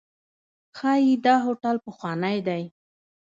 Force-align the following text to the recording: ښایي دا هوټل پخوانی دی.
ښایي 0.77 1.13
دا 1.25 1.35
هوټل 1.45 1.77
پخوانی 1.85 2.37
دی. 2.47 2.63